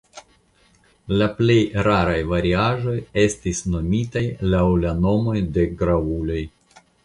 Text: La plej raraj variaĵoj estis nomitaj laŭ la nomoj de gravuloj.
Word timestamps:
La 1.21 1.27
plej 1.41 1.57
raraj 1.87 2.15
variaĵoj 2.31 2.95
estis 3.27 3.61
nomitaj 3.77 4.27
laŭ 4.55 4.65
la 4.87 4.99
nomoj 5.07 5.39
de 5.59 5.71
gravuloj. 5.85 6.45